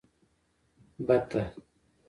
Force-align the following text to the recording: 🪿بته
🪿بته 1.07 1.41